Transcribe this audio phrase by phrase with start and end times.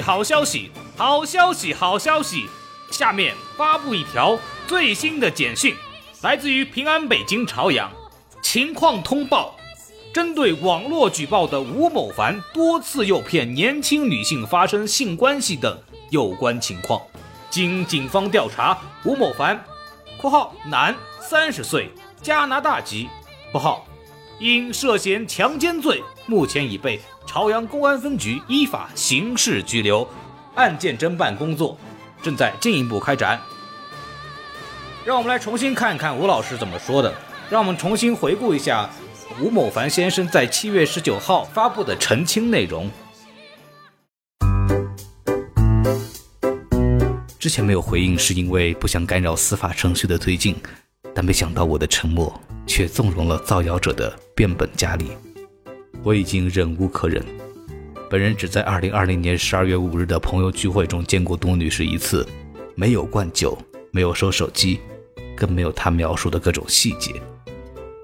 [0.00, 2.46] 好消息，好消息，好消息！
[2.90, 5.74] 下面发布一条最新的简讯，
[6.22, 7.90] 来自于平安北京朝阳
[8.40, 9.56] 情况通报：
[10.14, 15.76] 针对网络举报的吴某凡多次诱骗年轻女性发生性关系等
[16.10, 17.02] 有关情况，
[17.50, 19.62] 经警方调查，吴某凡
[20.16, 21.90] （括号男，三十岁，
[22.22, 23.08] 加拿大籍
[23.50, 23.84] ）（括号）
[24.38, 30.08] 因涉嫌强奸罪，目前已被朝阳公安分局依法刑事拘留，
[30.54, 31.76] 案件侦办工作
[32.22, 33.38] 正在进一步开展。
[35.04, 37.12] 让我们来重新看一看吴老师怎么说的，
[37.50, 38.88] 让我们重新回顾一下
[39.40, 42.90] 吴某凡先生在七月十九号发布的澄清内容。
[47.38, 50.56] 之前没有回应，是因为不想干扰司法程序的推进，
[51.14, 55.10] 但没想到我的沉默却纵容了造谣者的变本加厉。
[56.06, 57.20] 我已经忍无可忍。
[58.08, 62.24] 本人只在二零二零年十二月五日的朋友聚会中见过杜女士一次，
[62.76, 63.58] 没有灌酒，
[63.90, 64.78] 没有收手机，
[65.36, 67.12] 更没有她描述的各种细节。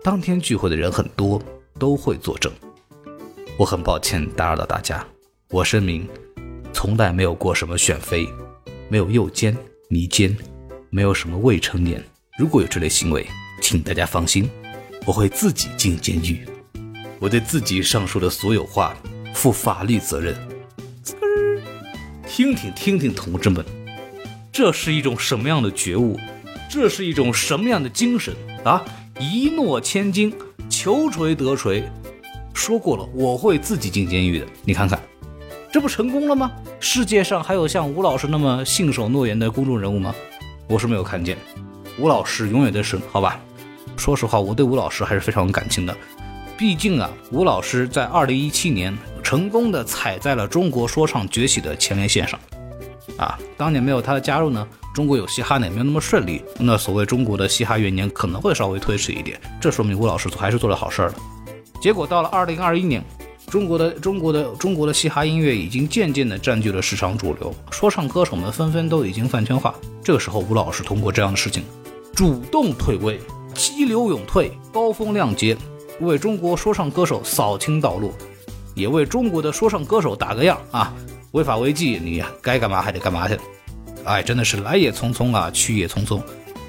[0.03, 1.41] 当天聚会的人很多，
[1.79, 2.53] 都会作证。
[3.57, 5.07] 我很抱歉打扰到大家。
[5.51, 6.05] 我声明，
[6.73, 8.29] 从来没有过什么选妃，
[8.89, 9.57] 没有诱奸、
[9.89, 10.37] 迷奸，
[10.91, 12.03] 没有什么未成年。
[12.37, 13.25] 如果有这类行为，
[13.61, 14.51] 请大家放心，
[15.07, 16.45] 我会自己进监狱。
[17.23, 18.97] 我对自己上述的所有话
[19.33, 20.35] 负法律责任。
[22.27, 23.65] 听听听听，同志们，
[24.51, 26.19] 这是一种什么样的觉悟？
[26.69, 28.35] 这是一种什么样的精神
[28.65, 28.85] 啊？
[29.21, 30.35] 一诺千金，
[30.69, 31.85] 求锤得锤。
[32.55, 34.47] 说过了，我会自己进监狱的。
[34.65, 35.01] 你看看，
[35.73, 36.51] 这不成功了吗？
[36.81, 40.13] 世界上还有像吴老师那么信守诺言的公众人物吗？
[40.67, 41.39] 我是没有看见。
[42.01, 43.41] 吴老师永远的神，好吧？
[43.97, 45.97] 说实话，我对吴老师还是非常有感情的。
[46.57, 52.39] 毕竟啊，吴老师在二零一七年成功的踩在了中国说唱崛起的前列线上，
[53.17, 61.17] 啊，当年没有他的加入呢，中国有嘻哈呢也没有那么顺利，那所谓中国的嘻哈元年可能会稍微推迟一点，这说明吴老师还是做了好事儿的。
[61.81, 63.03] 结果到了二零二一年，
[63.49, 69.75] 中国的中国的中国的嘻哈音乐已经渐渐的占据了市场主流，说唱歌手们纷纷都已经饭圈化，
[70.05, 71.65] 这个时候吴老师通过这样的事情，
[72.15, 73.19] 主动退位，
[73.53, 75.57] 激流勇退，高风亮节。
[76.07, 78.13] 为中国说唱歌手扫清道路，
[78.75, 80.93] 也为中国的说唱歌手打个样啊！
[81.33, 83.39] 违法违纪，你该干嘛还得干嘛去。
[84.05, 86.21] 哎，真的是来也匆匆啊，去也匆匆。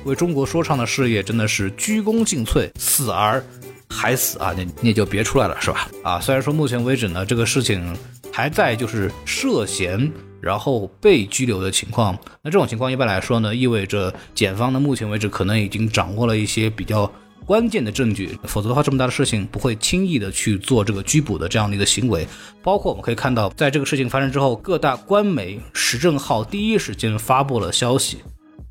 [0.05, 3.43] 为中国说唱的事业真的是鞠躬尽瘁，死而
[3.89, 4.53] 还死啊！
[4.55, 5.89] 你你也就别出来了，是吧？
[6.03, 7.95] 啊，虽然说目前为止呢，这个事情
[8.31, 10.11] 还在就是涉嫌
[10.41, 12.17] 然后被拘留的情况。
[12.41, 17.11] 那这种情况一般来说呢，意味着检方呢目前为止可能已经掌握了一些比较。
[17.45, 22.27] 关键的证据，否则的话，这么大的事情不会轻易的去做这个拘捕的这样的一个行为。
[22.61, 28.19] 包括我们可以看到，在这个事情发生之后，各大官媒、时政号第一时间发布了消息，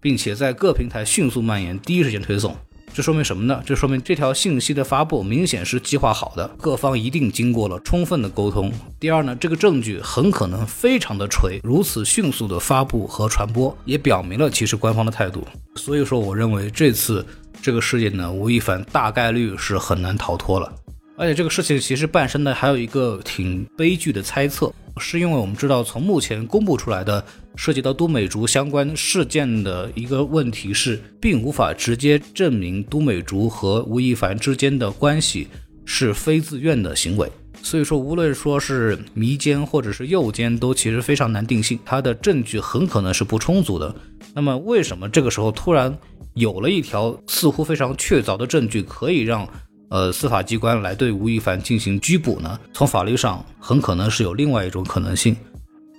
[0.00, 2.56] 并且在各平台迅速蔓延，第一时间推送。
[2.94, 3.62] 这说明什么呢？
[3.64, 8.70] 这说明这条信息的发布明显是计划好的，各方一定经过了充分的沟通。
[9.00, 15.46] 第二呢，这个证据很可能非常的锤，如此迅速的发布和传播，也表明了其实官方的态度。
[15.76, 17.24] 所以说，我认为这次。
[17.60, 20.72] 这个事件呢，吴亦凡大概率是很难逃脱了。
[21.16, 27.24] 而且这个事情其实伴生的还有一个挺悲剧的猜测，是因为我们知道，从目前公布出来的
[27.54, 35.46] 涉及到都美竹相关事件的一个问题是，并无法直接证明都美竹和吴亦凡之间的关系
[35.84, 37.30] 是非自愿的行为。
[37.62, 43.94] 所以说，无论说是迷奸或者是诱奸，都其实非常难定性，他的证据很可能是不充足的。
[44.34, 45.96] 那么，为什么这个时候突然？
[46.34, 49.46] 有了一条似乎非常确凿的证据，可以让
[49.90, 52.58] 呃司法机关来对吴亦凡进行拘捕呢？
[52.72, 55.36] 从法律上很可能是有另外一种可能性，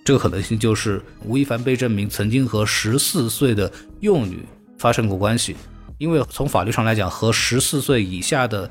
[0.03, 4.39] 这个可能性就是吴亦凡被证明曾经和十四岁的幼女
[4.77, 5.55] 发生过关系，
[5.99, 8.69] 因为从法律上来讲，和十四岁以下的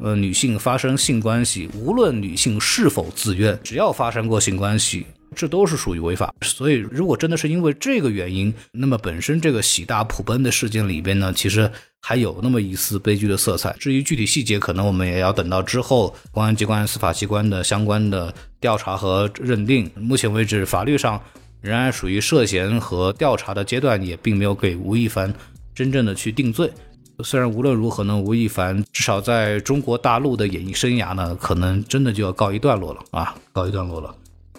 [0.00, 5.06] 呃女性发生性关系，无论女性是否自愿，只要发生过性关系。
[5.34, 11.70] 这都是属于违法，所以如果真的是因为这个原因，那么本身这个喜大普奔的事件里边呢，其实
[12.00, 13.74] 还有那么一丝悲剧的色彩。
[13.78, 19.90] 至于具体细节，可能我们也要等到之后公安机关、司法机关的相关的调查和认定。
[19.96, 21.20] 目前为止，法律上
[21.60, 25.32] 仍然属于涉嫌和调查的阶段，也并没有给吴亦凡
[25.74, 26.70] 真正的去定罪。
[27.22, 34.12] 虽然无论如何呢，吴亦凡至少在中国大陆的演艺生涯呢，可能真的就要告一段落了啊，告一段落了。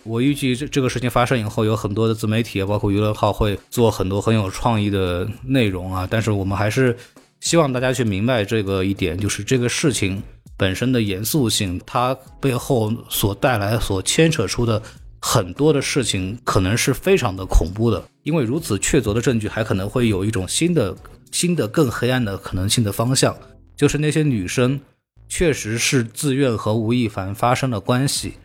[0.05, 6.07] 我预计这这个事情发生以后，有很多的自媒体包括娱乐号会做很多很有创意的内容啊。
[6.09, 6.95] 但是我们还是
[7.39, 10.21] 希望大家去明白这个一点，就是这个事情
[10.55, 14.81] 本身的严肃性，它背后所带来、所牵扯出的
[15.19, 20.95] 很多的事情可能是非常的恐怖的，因为如此确凿的证据还可能会有一种新的、
[21.31, 23.35] 新的更黑暗的可能性的方向，
[23.75, 24.79] 就是那些女生
[25.27, 28.35] 确实是自愿和吴亦凡发生了关系。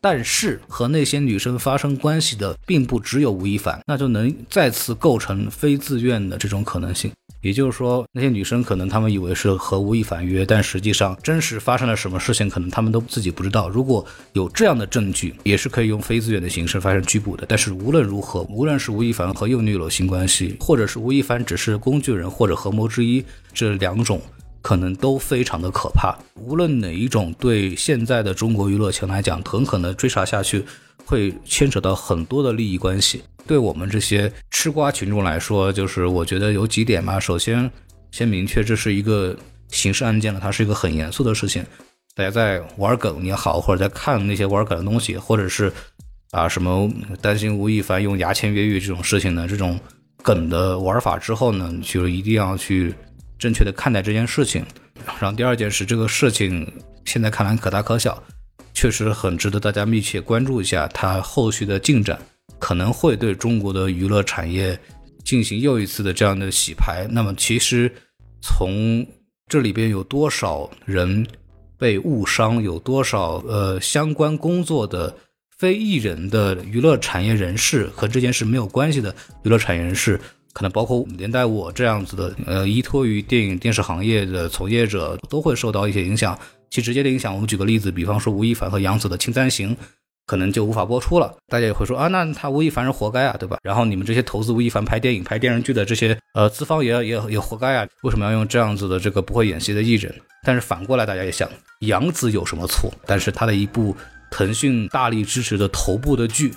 [0.00, 7.10] 但是和那些女生发生关系的并不只有吴亦凡，那就能再次构成非自愿的这种可能性。
[7.40, 13.68] 也就是说，那些女生可能她们以为是和吴亦凡约，但实际上真实发生了什么事情，可能她们都自己不知道。
[13.68, 17.46] 如果有这样的证据，也是可以用非自愿的形式发生拘捕的。
[17.48, 23.24] 但是无论如何，无论是吴亦凡和幼女有了性关系，或者是吴亦凡只是工具人或者合谋之一，
[23.54, 24.20] 这两种。
[24.60, 26.16] 可能都非常的可怕。
[26.34, 30.64] 无论哪一种，对现在的中国娱乐圈来讲，很可能追查下去，
[31.04, 33.22] 会牵扯到很多的利益关系。
[33.46, 37.18] 对我们这些吃瓜群众来说，就是我觉得有几点嘛。
[37.18, 37.70] 首先，
[38.10, 39.34] 先明确这是一个
[39.68, 41.64] 刑事案件了，它是一个很严肃的事情。
[42.14, 45.72] 大家在玩梗也好，或者在看那些玩梗的东西，或者是
[46.32, 46.90] 啊什么
[47.22, 49.78] 担心吴亦凡用牙签越狱这种事情呢，这种
[50.22, 52.94] 梗的玩法之后呢，就一定要去。
[53.38, 54.64] 正确的看待这件事情，
[55.20, 56.70] 然后第二件事，这个事情
[57.04, 58.20] 现在看来可大可小，
[58.74, 62.18] 确实很值得大家密切关注一下它后续的进展，
[62.58, 64.78] 可能会对中国的娱乐产业
[65.24, 67.06] 进行又一次的这样的洗牌。
[67.10, 67.92] 那么，其实
[68.42, 69.06] 从
[69.48, 71.26] 这里边有多少人
[71.78, 75.16] 被误伤，有多少呃相关工作的
[75.56, 79.14] 非艺人的娱乐产业人士和这件事没有关系的
[79.44, 80.20] 娱乐产业人士。
[80.58, 86.36] 可能包括连带我这样子的，呃，依托于电影电视行业的从业者都会受到一些影响。
[86.68, 89.72] 其直接的影响，我们举个例子，比方说吴亦凡和杨紫的《青簪行》，
[90.26, 91.32] 可能就无法播出了。
[91.46, 93.58] 大家也会说啊，那他吴亦凡是活该啊，对吧？
[93.62, 100.12] 然后你们这些投资吴亦凡拍电影、拍电视剧的这些呃资方也也也活该啊，为什么要用这样子的这个不会演戏的艺人？
[100.42, 101.48] 但是反过来，大家也想，
[101.82, 102.92] 杨紫有什么错？
[103.06, 103.96] 但是他的一部
[104.28, 106.52] 腾讯大力支持的头部的剧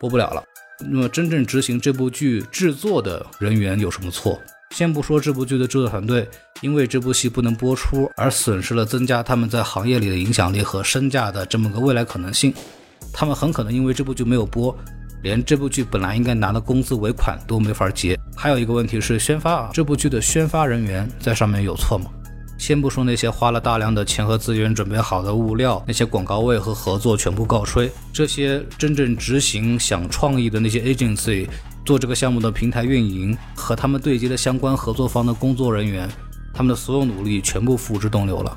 [0.00, 0.42] 播不了了。
[0.80, 4.40] 那么，真正执行这部剧制作的人员有什么错？
[4.70, 6.28] 先不说这部剧的制作团队
[6.60, 12.52] 因为这部戏不能播出而损失了增加他们在行业里的影响力和身价的这么个未来可能性，
[13.12, 14.76] 他们很可能因为这部剧没有播，
[15.22, 18.18] 连这部剧本来应该拿的工资尾款都没法结。
[18.36, 22.10] 还有一个问题是宣发啊，这部剧的宣发人员在上面有错吗？
[22.58, 31.46] 先不说那些花了大量的钱和资源准备好的物料，那些广告位和合作全部告吹，这些真正执行想创意的那些 agency
[31.84, 36.08] 做这个项目的平台运营和他们对接的相关合作方的工作人员，
[36.54, 38.56] 他们的所有努力全部付之东流了。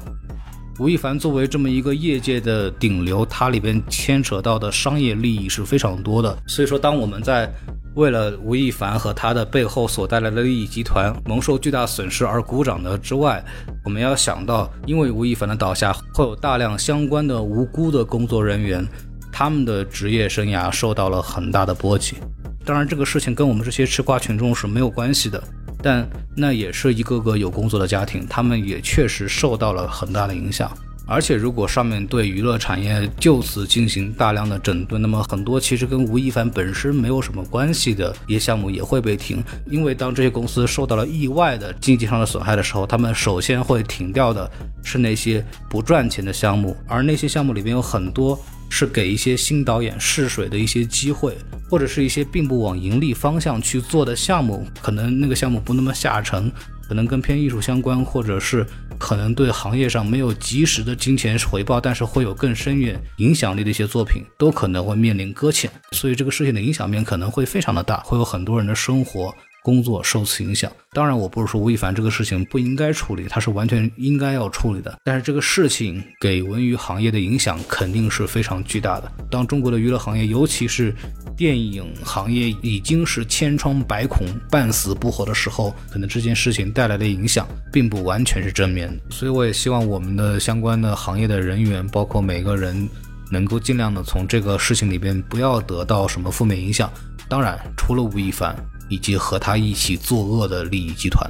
[0.80, 7.52] 吴亦凡作为这么一个业界的顶流，他里边牵扯到的商业利益是非常多的，所以说当我们在。
[7.96, 13.44] 为了吴亦凡和他的背后所带来的利益集团蒙受巨大损失而鼓掌的之外，
[13.84, 18.88] 我们要想到，因为吴亦凡的倒下，会有大量相关的无辜的工作人员，
[19.32, 22.18] 他们的职业生涯受到了很大的波及。
[22.64, 25.44] 当然，这个事情跟我们这些吃瓜群众是没有关系的，
[25.82, 30.72] 但那也是一个个有工作的家庭，他们也确实受到了很大的影响。
[31.12, 39.44] 而且，如果上面对娱乐产业就此进行大量的整顿，那么很多其实跟吴亦凡本身没有什么关系的一些项目也会被停。
[39.66, 44.50] 因为当这些公司受到了意外的经济上的损害的时候，他们首先会停掉的
[44.84, 48.40] 是那些不赚钱的项目，而那些项目里边有很多
[48.70, 51.36] 是给一些新导演试水的一些机会，
[51.72, 56.52] 或者是一些并不往盈利方向去做的项目，可能那个项目不那么下沉。
[56.90, 58.66] 可能跟偏艺术相关，或者是
[58.98, 65.70] 可能对行业上没有及时的金钱回报，但是会有更深远影响力的一些作品，都可能会面临搁浅。
[65.92, 69.32] 所以这个事情的影响面可能会非常的大，会有很多人的生活。
[69.64, 74.98] 工作受此影响，当然我不是说吴亦凡这个事情不应该处理，他是完全应该要处理的。
[75.04, 79.12] 但是这个事情给文娱行业的影响肯定是非常巨大的。
[79.30, 80.96] 当中国的娱乐行业，尤其是
[81.36, 88.90] 电影行业已经是千疮百孔、半死不活的时候，可能这件事情带来的影响并不完全是正面。
[89.10, 92.90] 所以我也希望我们的相关的行业的人员，包括每个人，
[93.30, 96.92] 能够尽量的从这个事情里边不要得到什么负面影响。
[97.28, 98.56] 当然，除了吴亦凡。
[98.90, 101.30] 以及和他一起作恶的利益集团，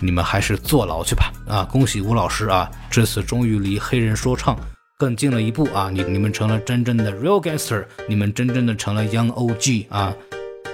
[0.00, 1.32] 你们还是坐牢去吧！
[1.48, 4.56] 啊，恭喜吴老师啊，这次终于离黑人说唱
[4.98, 5.90] 更近了一步啊！
[5.90, 10.14] 你你们成了真正的 real gangster，你们真正的成了 young OG 啊！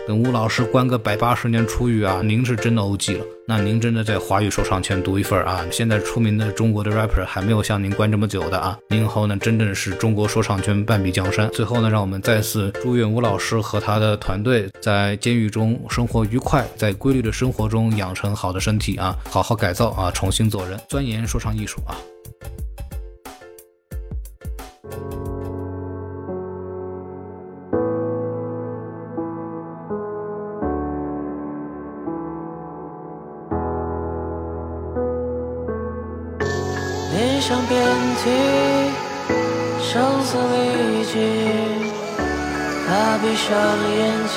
[0.09, 2.23] 等吴老师关个百八十年出狱啊！
[2.25, 5.62] 您是真的 OG 了，那您真的在华语说唱圈独一份啊！
[5.71, 8.79] 现在出名的中国的 rapper 还没有像您关这么久的啊！
[8.88, 11.50] 您以后呢，真正是中国说唱圈半壁江山。
[11.50, 21.95] 最后呢，让我们再次祝愿吴老师和他的团队在监狱中生活愉快，在规律的生活中养成好的身体啊，好好改造啊，重新做人，钻研说唱艺术啊！
[37.49, 37.83] 上遍
[38.19, 38.28] 体
[39.81, 41.17] 声嘶力竭，
[42.87, 43.49] 他闭上
[43.88, 43.99] 眼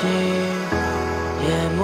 [1.44, 1.80] 夜幕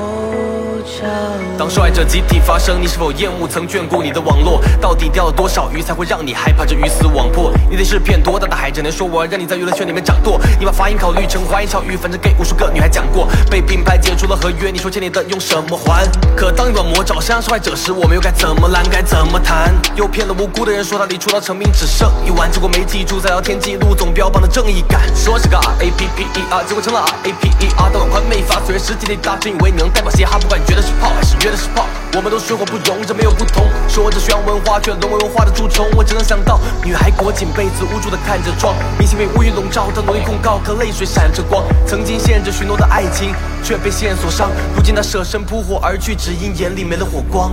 [1.56, 4.61] 当受害者集体发声，你是否厌恶曾眷顾你的网络？
[4.80, 7.52] 到底钓了多少鱼才会让你害怕这鱼死网破？
[7.70, 10.40] 你得是片多大的海，只能说我让你在娱乐圈里面掌舵。
[10.58, 13.26] 你把发音考虑成花言巧语，反正给无数个女孩讲过。
[13.50, 16.06] 被品牌解除了合约，你说欠你的用什么还？
[16.37, 18.85] 可当你软磨找上受害者时，我们又该怎么拦？
[18.88, 19.75] 该怎么谈？
[19.97, 25.02] 又骗了无辜的人，说他离出道成名只剩一晚，结果没记住在聊天记录总标榜的正义感。
[25.14, 27.90] 说是个 R A P P E R，结果成了 R A P E R。
[27.92, 31.85] 但网宽没发，虽然实际里大，真以为你能代表嘻哈，不管你觉得是炮还是约的是炮。
[32.16, 33.66] 我们都水火不容，这没有不同。
[33.87, 35.87] 说着宣扬文化，却沦为文化的蛀虫。
[35.94, 38.75] 我只能想到，女孩裹紧被子，无助的看着窗。
[38.99, 41.62] 明星被乌云笼罩，她努力控告，可泪水闪着光。
[41.87, 44.50] 曾经信任着许诺的爱情，却被线索伤。
[44.75, 47.52] 如今她舍身扑火而去，只因眼里没了火光。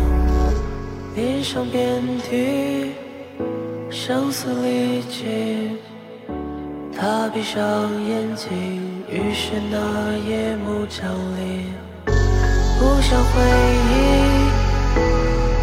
[1.13, 2.93] 脸上遍体
[3.91, 5.75] 声嘶力竭，
[6.97, 7.61] 她闭上
[8.07, 11.05] 眼睛，于是那夜幕降
[11.37, 11.73] 临，
[13.07, 13.29] 想回
[13.91, 13.93] 忆。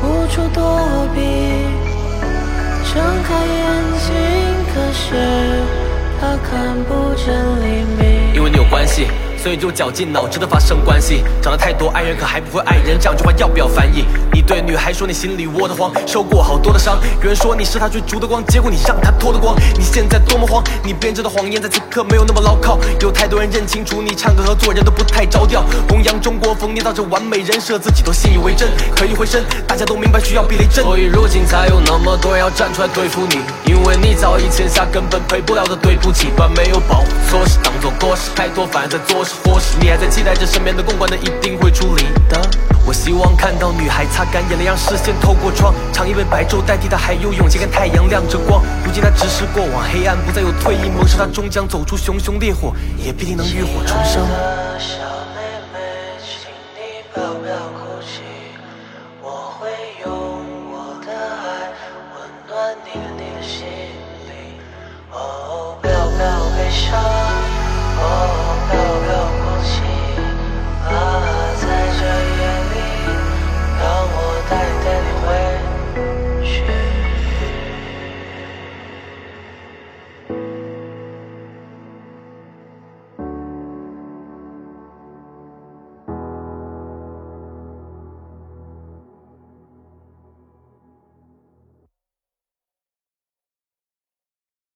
[0.01, 1.21] 无处躲避，
[2.95, 3.61] 睁开眼
[3.99, 4.15] 睛，
[4.73, 5.03] 可是
[6.21, 6.51] 他看
[6.85, 7.67] 不见黎
[7.99, 8.01] 明。
[8.33, 9.09] 因为你有关系。
[9.43, 14.05] 所以就绞尽脑汁的发生关系，长得太多爱人可还不会爱人，这样句话要不要翻译？
[14.33, 16.97] 你对女孩说你心里窝得慌，受过好多的伤。
[17.21, 19.57] 有人说你是他追逐的光，结果你让他脱了光。
[19.77, 22.79] 你现在多么慌，你编织的谎言在此刻没有那么牢靠。
[23.01, 28.69] 有太多人认清楚你唱歌和做人都不太着调，弘扬中国风，捏造着完美人设，自己都信以为真。
[28.95, 36.29] 可一回身，大家都明白需要避雷针，所以如今才有那么多人要站出来对付你，因为你早已欠下根本赔不了的对不起。
[36.37, 42.41] 把没有保护措施当做过失，太多反而在做或是你还在期待着身边的公关的一定会处理的。
[42.85, 48.63] 我希望看到女孩擦干眼泪，让视线透过窗，常以为白昼代替她还有勇气跟太阳亮着光。
[48.85, 54.27] 如今她直视过往，黑暗不再有退役模式，她终将走出熊熊烈火，也必定能浴火重生。